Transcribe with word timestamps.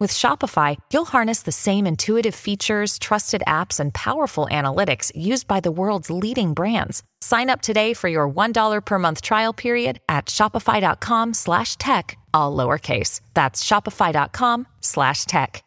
With 0.00 0.12
Shopify, 0.12 0.76
you'll 0.92 1.06
harness 1.06 1.42
the 1.42 1.50
same 1.50 1.84
intuitive 1.84 2.32
features, 2.32 3.00
trusted 3.00 3.42
apps, 3.48 3.80
and 3.80 3.92
powerful 3.92 4.46
analytics 4.48 5.10
used 5.12 5.48
by 5.48 5.58
the 5.58 5.72
world's 5.72 6.08
leading 6.08 6.54
brands. 6.54 7.02
Sign 7.20 7.50
up 7.50 7.62
today 7.62 7.94
for 7.94 8.06
your 8.06 8.30
$1 8.30 8.84
per 8.84 8.98
month 9.00 9.22
trial 9.22 9.52
period 9.52 9.98
at 10.08 10.26
shopify.com 10.26 11.34
slash 11.34 11.74
tech, 11.78 12.16
all 12.32 12.56
lowercase. 12.56 13.22
That's 13.34 13.64
shopify.com 13.64 14.68
slash 14.80 15.24
tech. 15.24 15.64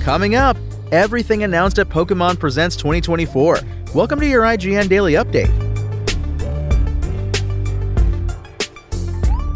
Coming 0.00 0.34
up, 0.34 0.56
everything 0.90 1.44
announced 1.44 1.78
at 1.78 1.88
Pokemon 1.88 2.40
Presents 2.40 2.74
2024. 2.74 3.60
Welcome 3.94 4.18
to 4.18 4.26
your 4.26 4.42
IGN 4.42 4.88
Daily 4.88 5.12
Update. 5.12 5.52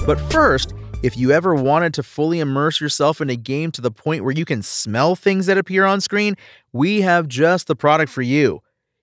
But 0.06 0.20
first, 0.32 0.69
if 1.02 1.16
you 1.16 1.32
ever 1.32 1.54
wanted 1.54 1.94
to 1.94 2.02
fully 2.02 2.40
immerse 2.40 2.78
yourself 2.80 3.22
in 3.22 3.30
a 3.30 3.36
game 3.36 3.72
to 3.72 3.80
the 3.80 3.90
point 3.90 4.22
where 4.22 4.34
you 4.34 4.44
can 4.44 4.62
smell 4.62 5.16
things 5.16 5.46
that 5.46 5.56
appear 5.56 5.86
on 5.86 6.00
screen, 6.00 6.36
we 6.72 7.00
have 7.00 7.26
just 7.26 7.66
the 7.68 7.76
product 7.76 8.12
for 8.12 8.20
you. 8.20 8.60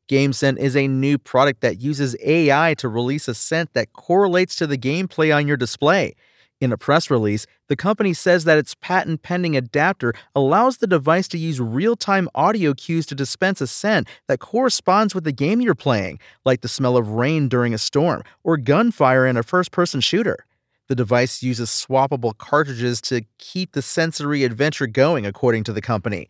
GameScent 0.08 0.58
is 0.60 0.76
a 0.76 0.88
new 0.88 1.18
product 1.18 1.62
that 1.62 1.82
uses 1.82 2.16
AI 2.24 2.76
to 2.76 2.88
release 2.88 3.28
a 3.28 3.34
scent 3.34 3.74
that 3.74 3.94
correlates 3.94 4.56
to 4.58 4.68
the 4.68 4.78
gameplay 4.78 5.36
on 5.36 5.48
your 5.48 5.58
display. 5.58 6.16
In 6.62 6.72
a 6.72 6.78
press 6.78 7.10
release, 7.12 7.46
the 7.68 7.76
company 7.76 8.14
says 8.14 8.44
that 8.46 8.58
its 8.58 8.76
patent 8.76 9.22
pending 9.22 9.58
adapter 9.58 10.14
allows 10.36 10.78
the 10.78 10.88
device 10.88 11.28
to 11.30 11.38
use 11.38 11.60
real 11.60 11.96
time 11.96 12.30
audio 12.34 12.74
cues 12.74 13.06
to 13.08 13.16
dispense 13.16 13.60
a 13.60 13.68
scent 13.68 14.08
that 14.28 14.40
corresponds 14.40 15.14
with 15.14 15.24
the 15.24 15.32
game 15.32 15.62
you're 15.62 15.76
playing, 15.76 16.20
like 16.46 16.62
the 16.62 16.68
smell 16.68 16.96
of 16.96 17.10
rain 17.10 17.48
during 17.48 17.74
a 17.74 17.78
storm 17.78 18.24
or 18.44 18.58
gunfire 18.58 19.26
in 19.26 19.36
a 19.36 19.44
first 19.44 19.72
person 19.72 20.00
shooter. 20.00 20.47
The 20.88 20.96
device 20.96 21.44
uses 21.44 21.70
swappable 21.70 22.38
cartridges 22.38 23.02
to 23.02 23.24
keep 23.38 23.74
the 23.74 23.82
sensory 23.82 24.44
adventure 24.44 24.88
going, 24.88 25.26
according 25.26 25.66
to 25.66 25.74
the 25.74 25.82
company. 25.82 26.30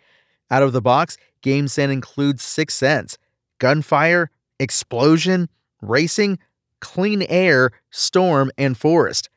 Out 0.50 0.64
of 0.64 0.74
the 0.74 0.82
box, 0.82 1.18
GameScent 1.44 1.92
includes 1.92 2.44
six 2.44 2.74
scents 2.74 3.18
gunfire, 3.60 4.32
explosion, 4.60 5.50
racing, 5.82 6.40
clean 6.80 7.24
air, 7.24 7.72
storm, 7.92 8.52
and 8.58 8.78
forest. 8.78 9.30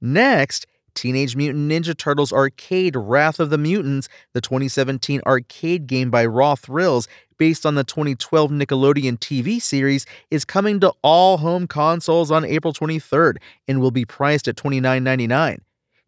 Next, 0.00 0.66
Teenage 0.98 1.36
Mutant 1.36 1.70
Ninja 1.70 1.96
Turtles 1.96 2.32
Arcade 2.32 2.96
Wrath 2.96 3.38
of 3.38 3.50
the 3.50 3.56
Mutants, 3.56 4.08
the 4.32 4.40
2017 4.40 5.20
arcade 5.24 5.86
game 5.86 6.10
by 6.10 6.26
Raw 6.26 6.56
Thrills, 6.56 7.06
based 7.36 7.64
on 7.64 7.76
the 7.76 7.84
2012 7.84 8.50
Nickelodeon 8.50 9.16
TV 9.16 9.62
series, 9.62 10.06
is 10.32 10.44
coming 10.44 10.80
to 10.80 10.92
all 11.02 11.36
home 11.36 11.68
consoles 11.68 12.32
on 12.32 12.44
April 12.44 12.72
23rd 12.72 13.36
and 13.68 13.80
will 13.80 13.92
be 13.92 14.04
priced 14.04 14.48
at 14.48 14.56
$29.99. 14.56 15.60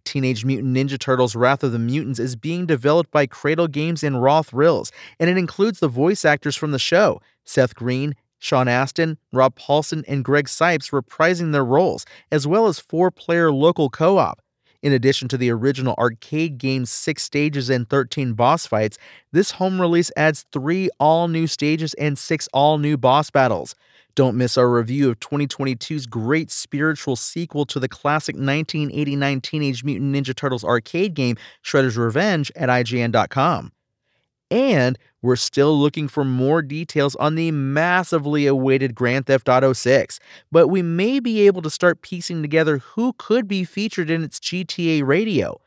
Teenage 0.02 0.44
Mutant 0.44 0.77
Ninja 0.77 0.98
Turtles 0.98 1.36
Wrath 1.36 1.62
of 1.62 1.70
the 1.70 1.78
Mutants 1.78 2.18
is 2.18 2.34
being 2.34 2.66
developed 2.66 3.12
by 3.12 3.27
Cradle 3.28 3.68
Games 3.68 4.02
and 4.02 4.20
Raw 4.20 4.42
Thrills, 4.42 4.91
and 5.20 5.30
it 5.30 5.38
includes 5.38 5.78
the 5.78 5.86
voice 5.86 6.24
actors 6.24 6.56
from 6.56 6.72
the 6.72 6.80
show 6.80 7.22
Seth 7.44 7.77
Green, 7.77 8.16
Sean 8.41 8.66
Astin, 8.66 9.18
Rob 9.33 9.55
Paulsen, 9.55 10.02
and 10.08 10.24
Greg 10.24 10.46
Cipes 10.46 10.91
reprising 10.91 11.52
their 11.52 11.64
roles, 11.64 12.06
as 12.33 12.44
well 12.44 12.66
as 12.66 12.80
four 12.80 13.12
player 13.12 13.52
local 13.52 13.88
co 13.88 14.18
op. 14.18 14.42
In 14.83 14.92
addition 14.92 15.28
to 15.28 15.36
the 15.36 15.50
original 15.50 15.95
arcade 15.98 16.56
game's 16.56 16.91
six 16.91 17.23
stages 17.23 17.69
and 17.69 17.89
13 17.89 18.33
boss 18.33 18.67
fights, 18.67 18.97
this 19.33 19.50
home 19.50 19.81
release 19.81 20.11
adds 20.17 20.47
three 20.53 20.89
all 20.98 21.28
new 21.28 21.46
stages 21.46 21.92
and 21.95 22.18
six 22.18 22.48
all 22.52 22.79
new 22.79 22.96
boss 22.96 23.30
battles. 23.30 23.74
Don't 24.14 24.36
miss 24.36 24.58
our 24.58 24.70
review 24.70 25.11
of 25.11 25.20
2022's 25.20 26.07
great 26.07 26.51
spiritual 26.51 27.17
sequel 27.17 27.64
to 27.67 27.79
the 27.79 27.89
classic 27.89 28.35
1989 28.35 29.41
Teenage 29.41 29.85
Mutant 29.85 30.14
Ninja 30.14 30.35
Turtles 30.35 30.64
arcade 30.64 31.14
game, 31.14 31.36
Shredder's 31.64 31.97
Revenge, 31.97 32.51
at 32.57 32.68
IGN.com. 32.68 33.73
And 34.51 34.98
we're 35.23 35.36
still 35.36 35.79
looking 35.79 36.08
for 36.08 36.25
more 36.25 36.63
details 36.63 37.14
on 37.17 37.35
the 37.35 37.51
massively 37.51 38.47
awaited 38.47 38.95
Grand 38.95 39.27
Theft 39.27 39.48
Auto 39.48 39.73
6, 39.73 40.20
but 40.51 40.69
we 40.69 40.83
may 40.83 41.20
be 41.20 41.47
able 41.47 41.63
to 41.63 41.70
start 41.70 42.03
piecing 42.03 42.42
together 42.42 42.79
who 42.79 43.14
could 43.19 43.47
be 43.47 43.64
featured 43.64 44.11
in 44.11 44.25
its 44.25 44.41
GTA 44.41 45.05
radio. 45.07 45.61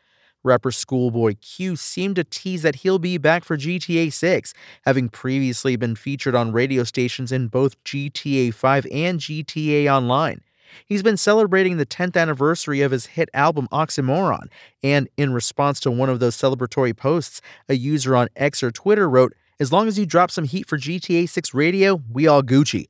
Rapper 0.43 0.71
Schoolboy 0.71 1.35
Q 1.39 1.75
seemed 1.75 2.17
to 2.17 2.23
tease 2.23 2.63
that 2.63 2.77
he'll 2.77 2.99
be 2.99 3.17
back 3.17 3.43
for 3.45 3.57
GTA 3.57 4.11
6, 4.11 4.53
having 4.85 5.07
previously 5.07 5.75
been 5.77 5.95
featured 5.95 6.35
on 6.35 6.51
radio 6.51 6.83
stations 6.83 7.31
in 7.31 7.47
both 7.47 7.81
GTA 7.85 8.53
5 8.53 8.87
and 8.91 9.19
GTA 9.19 9.93
Online. 9.93 10.41
He's 10.85 11.03
been 11.03 11.17
celebrating 11.17 11.77
the 11.77 11.85
10th 11.85 12.17
anniversary 12.17 12.81
of 12.81 12.91
his 12.91 13.05
hit 13.05 13.29
album 13.33 13.67
Oxymoron, 13.71 14.47
and 14.81 15.07
in 15.17 15.33
response 15.33 15.79
to 15.81 15.91
one 15.91 16.09
of 16.09 16.19
those 16.19 16.35
celebratory 16.35 16.97
posts, 16.97 17.41
a 17.69 17.75
user 17.75 18.15
on 18.15 18.27
X 18.35 18.63
or 18.63 18.71
Twitter 18.71 19.09
wrote, 19.09 19.33
As 19.59 19.71
long 19.71 19.87
as 19.87 19.97
you 19.97 20.05
drop 20.05 20.31
some 20.31 20.45
heat 20.45 20.67
for 20.67 20.77
GTA 20.77 21.29
6 21.29 21.53
radio, 21.53 22.01
we 22.11 22.27
all 22.27 22.41
Gucci. 22.41 22.87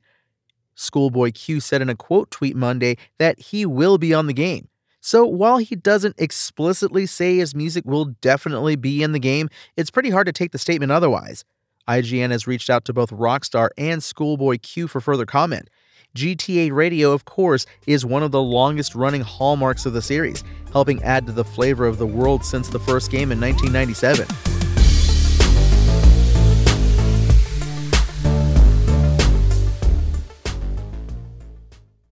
Schoolboy 0.74 1.32
Q 1.32 1.60
said 1.60 1.82
in 1.82 1.88
a 1.88 1.94
quote 1.94 2.30
tweet 2.30 2.56
Monday 2.56 2.96
that 3.18 3.38
he 3.38 3.64
will 3.66 3.98
be 3.98 4.12
on 4.12 4.26
the 4.26 4.32
game. 4.32 4.68
So 5.00 5.26
while 5.26 5.58
he 5.58 5.76
doesn't 5.76 6.16
explicitly 6.18 7.06
say 7.06 7.36
his 7.36 7.54
music 7.54 7.84
will 7.84 8.06
definitely 8.22 8.74
be 8.74 9.02
in 9.02 9.12
the 9.12 9.18
game, 9.18 9.50
it's 9.76 9.90
pretty 9.90 10.10
hard 10.10 10.26
to 10.26 10.32
take 10.32 10.52
the 10.52 10.58
statement 10.58 10.90
otherwise. 10.90 11.44
IGN 11.86 12.30
has 12.30 12.46
reached 12.46 12.70
out 12.70 12.86
to 12.86 12.94
both 12.94 13.10
Rockstar 13.10 13.68
and 13.76 14.02
Schoolboy 14.02 14.56
Q 14.62 14.88
for 14.88 15.02
further 15.02 15.26
comment. 15.26 15.68
GTA 16.16 16.72
Radio, 16.72 17.12
of 17.12 17.24
course, 17.24 17.66
is 17.86 18.06
one 18.06 18.22
of 18.22 18.30
the 18.30 18.42
longest 18.42 18.94
running 18.94 19.20
hallmarks 19.20 19.84
of 19.84 19.92
the 19.92 20.00
series, 20.00 20.42
helping 20.72 21.02
add 21.02 21.26
to 21.26 21.32
the 21.32 21.44
flavor 21.44 21.86
of 21.86 21.98
the 21.98 22.06
world 22.06 22.44
since 22.44 22.68
the 22.68 22.78
first 22.78 23.10
game 23.10 23.30
in 23.32 23.40
1997. 23.40 24.53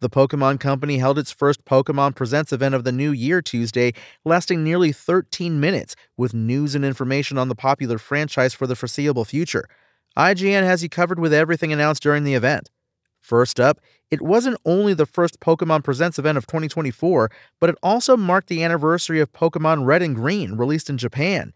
The 0.00 0.08
Pokemon 0.08 0.60
Company 0.60 0.96
held 0.96 1.18
its 1.18 1.30
first 1.30 1.66
Pokemon 1.66 2.14
Presents 2.14 2.54
event 2.54 2.74
of 2.74 2.84
the 2.84 2.92
new 2.92 3.12
year 3.12 3.42
Tuesday, 3.42 3.92
lasting 4.24 4.64
nearly 4.64 4.92
13 4.92 5.60
minutes, 5.60 5.94
with 6.16 6.32
news 6.32 6.74
and 6.74 6.86
information 6.86 7.36
on 7.36 7.48
the 7.48 7.54
popular 7.54 7.98
franchise 7.98 8.54
for 8.54 8.66
the 8.66 8.74
foreseeable 8.74 9.26
future. 9.26 9.68
IGN 10.16 10.62
has 10.62 10.82
you 10.82 10.88
covered 10.88 11.18
with 11.18 11.34
everything 11.34 11.70
announced 11.70 12.02
during 12.02 12.24
the 12.24 12.32
event. 12.32 12.70
First 13.20 13.60
up, 13.60 13.78
it 14.10 14.22
wasn't 14.22 14.56
only 14.64 14.94
the 14.94 15.04
first 15.04 15.38
Pokemon 15.38 15.84
Presents 15.84 16.18
event 16.18 16.38
of 16.38 16.46
2024, 16.46 17.30
but 17.60 17.68
it 17.68 17.76
also 17.82 18.16
marked 18.16 18.48
the 18.48 18.64
anniversary 18.64 19.20
of 19.20 19.32
Pokemon 19.32 19.84
Red 19.84 20.00
and 20.00 20.16
Green, 20.16 20.54
released 20.54 20.88
in 20.88 20.96
Japan. 20.96 21.52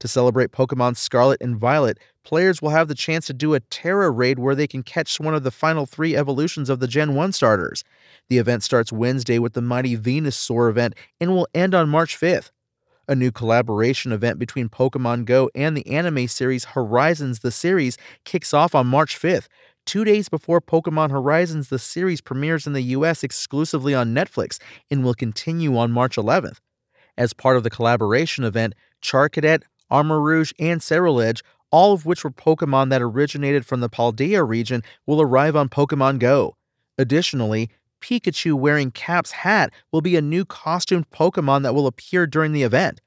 To 0.00 0.08
celebrate 0.08 0.52
Pokemon 0.52 0.98
Scarlet 0.98 1.40
and 1.40 1.56
Violet, 1.56 1.98
players 2.26 2.60
will 2.60 2.70
have 2.70 2.88
the 2.88 2.94
chance 2.94 3.24
to 3.24 3.32
do 3.32 3.54
a 3.54 3.60
Tera 3.60 4.10
raid 4.10 4.40
where 4.40 4.56
they 4.56 4.66
can 4.66 4.82
catch 4.82 5.20
one 5.20 5.32
of 5.32 5.44
the 5.44 5.50
final 5.52 5.86
three 5.86 6.16
evolutions 6.16 6.68
of 6.68 6.80
the 6.80 6.88
Gen 6.88 7.14
1 7.14 7.30
starters. 7.30 7.84
The 8.28 8.38
event 8.38 8.64
starts 8.64 8.92
Wednesday 8.92 9.38
with 9.38 9.52
the 9.52 9.62
Mighty 9.62 9.96
Venusaur 9.96 10.68
event 10.68 10.94
and 11.20 11.30
will 11.30 11.46
end 11.54 11.72
on 11.72 11.88
March 11.88 12.18
5th. 12.18 12.50
A 13.06 13.14
new 13.14 13.30
collaboration 13.30 14.10
event 14.10 14.40
between 14.40 14.68
Pokemon 14.68 15.24
Go 15.24 15.48
and 15.54 15.76
the 15.76 15.86
anime 15.86 16.26
series 16.26 16.64
Horizons 16.64 17.38
the 17.38 17.52
Series 17.52 17.96
kicks 18.24 18.52
off 18.52 18.74
on 18.74 18.88
March 18.88 19.16
5th, 19.16 19.46
two 19.84 20.02
days 20.02 20.28
before 20.28 20.60
Pokemon 20.60 21.12
Horizons 21.12 21.68
the 21.68 21.78
Series 21.78 22.20
premieres 22.20 22.66
in 22.66 22.72
the 22.72 22.82
US 22.82 23.22
exclusively 23.22 23.94
on 23.94 24.12
Netflix 24.12 24.58
and 24.90 25.04
will 25.04 25.14
continue 25.14 25.78
on 25.78 25.92
March 25.92 26.16
11th. 26.16 26.58
As 27.16 27.32
part 27.32 27.56
of 27.56 27.62
the 27.62 27.70
collaboration 27.70 28.42
event, 28.42 28.74
Charcadet, 29.00 29.62
Armarouge, 29.92 30.52
and 30.58 30.80
Ceruledge, 30.80 31.42
all 31.76 31.92
of 31.92 32.06
which 32.06 32.24
were 32.24 32.30
Pokemon 32.30 32.88
that 32.88 33.02
originated 33.02 33.66
from 33.66 33.80
the 33.80 33.90
Paldea 33.90 34.48
region, 34.48 34.82
will 35.04 35.20
arrive 35.20 35.54
on 35.54 35.68
Pokemon 35.68 36.18
Go. 36.18 36.56
Additionally, 36.96 37.68
Pikachu 38.00 38.54
wearing 38.54 38.90
Cap's 38.90 39.32
hat 39.32 39.70
will 39.92 40.00
be 40.00 40.16
a 40.16 40.22
new 40.22 40.46
costumed 40.46 41.10
Pokemon 41.10 41.64
that 41.64 41.74
will 41.74 41.86
appear 41.86 42.26
during 42.26 42.52
the 42.52 42.62
event. 42.62 43.02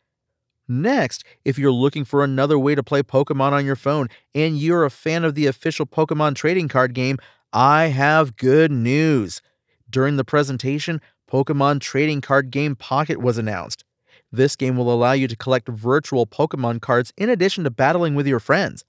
Next, 0.68 1.24
if 1.44 1.58
you're 1.58 1.72
looking 1.72 2.06
for 2.06 2.24
another 2.24 2.60
way 2.60 2.76
to 2.76 2.84
play 2.84 3.02
Pokemon 3.02 3.54
on 3.54 3.66
your 3.66 3.76
phone 3.76 4.08
and 4.36 4.60
you're 4.60 4.86
a 4.86 4.92
fan 4.92 5.24
of 5.24 5.34
the 5.34 5.48
official 5.48 5.88
Pokemon 5.88 6.36
trading 6.36 6.68
card 6.68 6.94
game, 6.94 7.18
I 7.52 7.86
have 7.86 8.38
good 8.38 8.72
news. 8.72 9.42
During 9.90 10.18
the 10.18 10.24
presentation, 10.24 11.02
Pokemon 11.28 11.82
Trading 11.82 12.22
Card 12.22 12.52
Game 12.52 12.76
Pocket 12.76 13.20
was 13.20 13.40
announced. 13.40 13.84
This 14.32 14.56
game 14.56 14.78
will 14.78 14.94
allow 14.94 15.14
you 15.14 15.28
to 15.28 15.36
collect 15.36 15.68
virtual 15.68 16.28
Pokemon 16.28 16.82
cards 16.82 17.12
in 17.18 17.30
addition 17.30 17.64
to 17.64 17.70
battling 17.70 18.16
with 18.16 18.28
your 18.28 18.40
friends. 18.40 18.86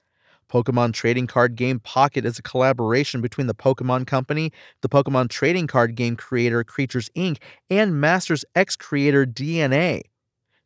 Pokemon 0.50 0.92
Trading 0.92 1.26
Card 1.26 1.54
Game 1.54 1.78
Pocket 1.78 2.24
is 2.24 2.38
a 2.38 2.42
collaboration 2.42 3.20
between 3.20 3.46
the 3.46 3.54
Pokemon 3.54 4.06
Company, 4.06 4.52
the 4.82 4.88
Pokemon 4.88 5.30
Trading 5.30 5.66
Card 5.66 5.94
Game 5.94 6.16
creator 6.16 6.64
Creatures 6.64 7.08
Inc., 7.16 7.38
and 7.70 8.00
Masters 8.00 8.44
EX 8.56 8.74
creator 8.76 9.24
DeNA. 9.24 10.02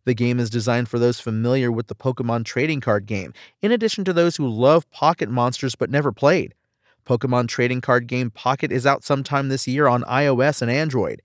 The 0.06 0.14
game 0.14 0.38
is 0.38 0.50
designed 0.50 0.88
for 0.88 0.98
those 0.98 1.20
familiar 1.20 1.70
with 1.72 1.86
the 1.86 1.94
Pokemon 1.94 2.44
trading 2.44 2.80
card 2.80 3.06
game, 3.06 3.32
in 3.62 3.72
addition 3.72 4.04
to 4.04 4.12
those 4.12 4.36
who 4.36 4.48
love 4.48 4.90
pocket 4.90 5.30
monsters 5.30 5.74
but 5.74 5.90
never 5.90 6.12
played. 6.12 6.54
Pokemon 7.06 7.48
Trading 7.48 7.80
Card 7.80 8.06
Game 8.06 8.30
Pocket 8.30 8.72
is 8.72 8.86
out 8.86 9.04
sometime 9.04 9.48
this 9.48 9.68
year 9.68 9.86
on 9.86 10.02
iOS 10.04 10.62
and 10.62 10.70
Android. 10.70 11.20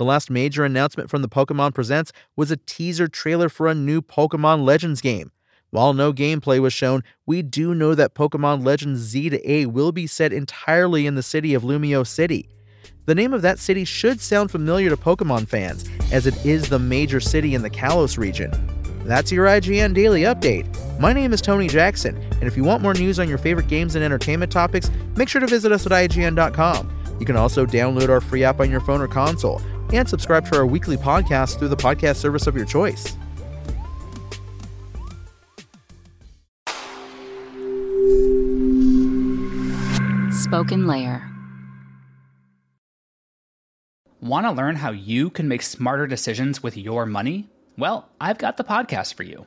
The 0.00 0.06
last 0.06 0.30
major 0.30 0.64
announcement 0.64 1.10
from 1.10 1.20
the 1.20 1.28
Pokemon 1.28 1.74
Presents 1.74 2.10
was 2.34 2.50
a 2.50 2.56
teaser 2.56 3.06
trailer 3.06 3.50
for 3.50 3.68
a 3.68 3.74
new 3.74 4.00
Pokemon 4.00 4.64
Legends 4.64 5.02
game. 5.02 5.30
While 5.68 5.92
no 5.92 6.10
gameplay 6.10 6.58
was 6.58 6.72
shown, 6.72 7.04
we 7.26 7.42
do 7.42 7.74
know 7.74 7.94
that 7.94 8.14
Pokemon 8.14 8.64
Legends 8.64 9.00
Z 9.00 9.28
to 9.28 9.52
A 9.52 9.66
will 9.66 9.92
be 9.92 10.06
set 10.06 10.32
entirely 10.32 11.06
in 11.06 11.16
the 11.16 11.22
city 11.22 11.52
of 11.52 11.64
Lumiose 11.64 12.06
City. 12.06 12.48
The 13.04 13.14
name 13.14 13.34
of 13.34 13.42
that 13.42 13.58
city 13.58 13.84
should 13.84 14.22
sound 14.22 14.50
familiar 14.50 14.88
to 14.88 14.96
Pokemon 14.96 15.48
fans, 15.48 15.84
as 16.10 16.26
it 16.26 16.46
is 16.46 16.70
the 16.70 16.78
major 16.78 17.20
city 17.20 17.54
in 17.54 17.60
the 17.60 17.68
Kalos 17.68 18.16
region. 18.16 18.52
That's 19.04 19.30
your 19.30 19.48
IGN 19.48 19.92
Daily 19.92 20.22
Update. 20.22 20.98
My 20.98 21.12
name 21.12 21.34
is 21.34 21.42
Tony 21.42 21.68
Jackson, 21.68 22.16
and 22.16 22.44
if 22.44 22.56
you 22.56 22.64
want 22.64 22.82
more 22.82 22.94
news 22.94 23.20
on 23.20 23.28
your 23.28 23.36
favorite 23.36 23.68
games 23.68 23.96
and 23.96 24.02
entertainment 24.02 24.50
topics, 24.50 24.90
make 25.16 25.28
sure 25.28 25.42
to 25.42 25.46
visit 25.46 25.72
us 25.72 25.84
at 25.84 25.92
IGN.com. 25.92 27.18
You 27.20 27.26
can 27.26 27.36
also 27.36 27.66
download 27.66 28.08
our 28.08 28.22
free 28.22 28.44
app 28.44 28.60
on 28.60 28.70
your 28.70 28.80
phone 28.80 29.02
or 29.02 29.06
console 29.06 29.60
and 29.92 30.08
subscribe 30.08 30.46
to 30.50 30.56
our 30.56 30.66
weekly 30.66 30.96
podcast 30.96 31.58
through 31.58 31.68
the 31.68 31.76
podcast 31.76 32.16
service 32.16 32.46
of 32.46 32.56
your 32.56 32.66
choice. 32.66 33.16
SpokenLayer. 40.50 41.26
Want 44.20 44.46
to 44.46 44.52
learn 44.52 44.76
how 44.76 44.90
you 44.90 45.30
can 45.30 45.48
make 45.48 45.62
smarter 45.62 46.06
decisions 46.06 46.62
with 46.62 46.76
your 46.76 47.06
money? 47.06 47.48
Well, 47.78 48.08
I've 48.20 48.38
got 48.38 48.56
the 48.56 48.64
podcast 48.64 49.14
for 49.14 49.22
you. 49.22 49.46